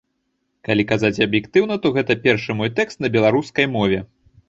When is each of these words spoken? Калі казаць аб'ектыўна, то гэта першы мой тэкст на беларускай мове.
Калі 0.67 0.85
казаць 0.91 1.23
аб'ектыўна, 1.27 1.79
то 1.85 1.93
гэта 2.01 2.19
першы 2.27 2.51
мой 2.65 2.75
тэкст 2.83 2.97
на 3.07 3.15
беларускай 3.21 3.73
мове. 3.79 4.07